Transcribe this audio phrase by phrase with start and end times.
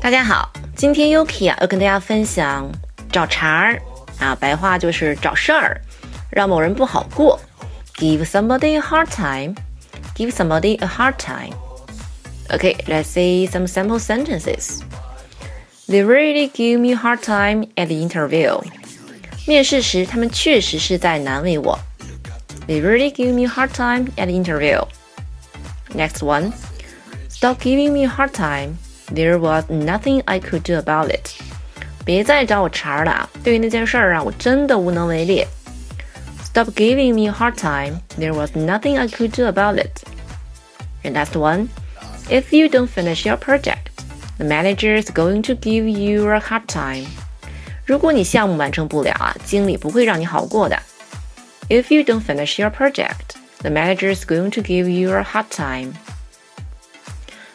[0.00, 2.70] 大家好，今天 Yuki 啊要跟大家分享
[3.10, 3.80] 找茬儿
[4.18, 5.80] 啊，白话就是找事儿，
[6.30, 7.40] 让某人不好过。
[7.96, 9.54] Give somebody a hard time.
[10.14, 11.54] Give somebody a hard time.
[12.50, 14.80] Okay, let's see some sample sentences.
[15.88, 18.62] They really give me a hard time at the interview.
[19.46, 21.78] 面试时，他们确实是在难为我。
[22.66, 24.86] They really give me a hard time at the interview.
[25.94, 26.52] Next one.
[27.28, 28.76] Stop giving me a hard time.
[29.12, 31.30] There was nothing I could do about it.
[32.06, 33.30] 别再找我茬儿了啊！
[33.42, 35.44] 对于那件事儿啊，我真的无能为力。
[36.42, 38.00] Stop giving me a hard time.
[38.18, 40.02] There was nothing I could do about it.
[41.02, 41.68] And last one.
[42.30, 43.87] If you don't finish your project,
[44.38, 47.06] the manager is going to give you a hard time.
[47.84, 50.78] 如果你项目完成不了啊，经理不会让你好过的。
[51.68, 55.92] If you don't finish your project, the manager is going to give you a hard time.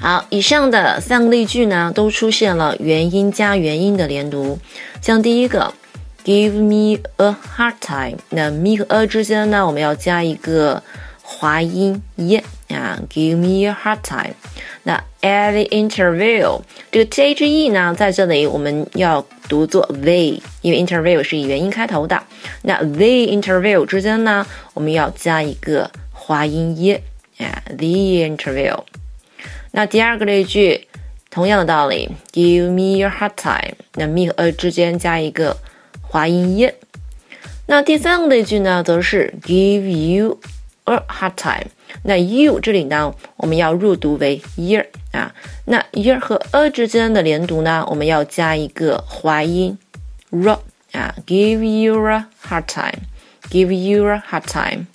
[0.00, 4.58] 好，以上的三个例句呢，都出现了元音加元音的连读。
[5.00, 5.72] 像第一个，
[6.24, 10.82] give me a hard time，那 me 和 a 之间呢，我们要加一个
[11.39, 12.35] 滑音 y
[12.67, 14.33] 啊，give me a hard time。
[14.83, 16.59] 那 at the interview，
[16.91, 22.21] 这个 t h e 呢，在这里我们要读作 they，因为 interview 是以元音开头的。
[22.63, 26.95] 那 they interview 之间呢，我们要加一个滑音 y
[27.37, 28.77] 啊，the interview。
[29.71, 30.89] 那第二个例句，
[31.29, 33.75] 同样的道理，give me a hard time。
[33.93, 35.55] 那 me 和 a 之间加一个
[36.01, 36.73] 滑音 y。
[37.67, 40.37] 那第三个例句呢，则是 give you
[40.88, 41.70] a hard time。
[42.02, 45.34] 那 you 这里呢，我们要入读为 year 啊。
[45.66, 49.78] 那 year 和 a 之间的连读呢，我们要加一个滑音
[50.30, 50.58] r
[50.92, 54.86] 啊，give you a hard time，give you a hard time。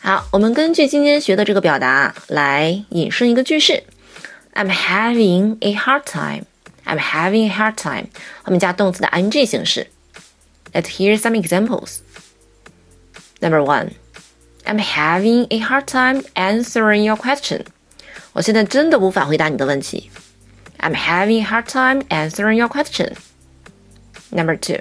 [0.00, 3.82] 好，我们根据今天学的这个表达来引申一个句式。
[4.54, 6.44] I'm having a hard time.
[6.84, 8.06] I'm having a hard time.
[8.42, 9.88] 后面加动词的 ing 形式。
[10.72, 11.98] Let's hear some examples.
[13.40, 13.90] Number one.
[14.64, 17.64] I'm having a hard time answering your question.
[18.32, 20.10] 我现在真的无法回答你的问题。
[20.78, 23.14] I'm having a hard time answering your question.
[24.30, 24.80] Number two.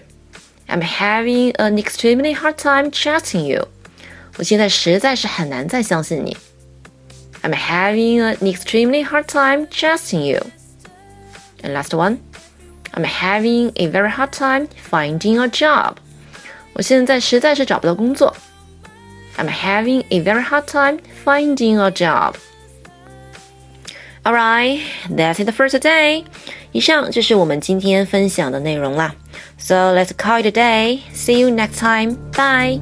[0.68, 3.68] I'm having an extremely hard time trusting you.
[4.38, 6.36] 我现在实在是很难再相信你。
[7.44, 10.42] I'm having an extremely hard time trusting you.
[11.62, 12.18] And last one,
[12.94, 15.98] I'm having a very hard time finding a job.
[16.74, 18.36] 我现在实在是找不到工作。
[19.40, 22.38] I'm having a very hard time finding a job.
[24.26, 26.24] Alright, that's it for today.
[26.72, 29.16] 以上就是我们今天分享的内容啦。
[29.58, 31.00] So let's call it a day.
[31.14, 32.18] See you next time.
[32.32, 32.82] Bye.